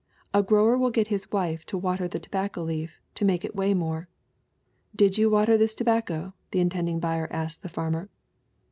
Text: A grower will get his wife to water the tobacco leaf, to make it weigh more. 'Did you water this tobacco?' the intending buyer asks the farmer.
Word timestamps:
A 0.33 0.41
grower 0.41 0.79
will 0.79 0.89
get 0.89 1.09
his 1.13 1.29
wife 1.31 1.63
to 1.67 1.77
water 1.77 2.07
the 2.07 2.17
tobacco 2.17 2.63
leaf, 2.63 2.99
to 3.13 3.23
make 3.23 3.45
it 3.45 3.55
weigh 3.55 3.75
more. 3.75 4.09
'Did 4.95 5.19
you 5.19 5.29
water 5.29 5.57
this 5.59 5.75
tobacco?' 5.75 6.33
the 6.49 6.59
intending 6.59 6.99
buyer 6.99 7.27
asks 7.29 7.59
the 7.59 7.69
farmer. 7.69 8.09